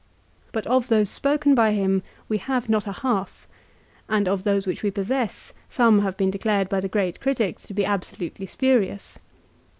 But 0.51 0.65
of 0.65 0.87
those 0.87 1.11
spoken 1.11 1.53
by 1.53 1.73
him 1.73 2.01
we 2.27 2.39
have 2.39 2.67
not 2.67 2.87
a 2.87 2.91
half, 2.91 3.47
and 4.09 4.27
of 4.27 4.43
those 4.45 4.65
which 4.65 4.81
we 4.81 4.89
possess 4.89 5.53
some 5.69 5.99
have 6.01 6.17
been 6.17 6.31
declared 6.31 6.69
by 6.69 6.79
the 6.79 6.89
great 6.89 7.19
critics 7.19 7.67
to 7.67 7.75
be 7.75 7.85
absolutely 7.85 8.47
spurious. 8.47 9.19